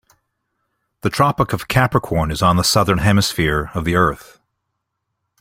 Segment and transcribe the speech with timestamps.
[1.01, 4.39] The Tropic of Capricorn is on the Southern Hemisphere of the earth.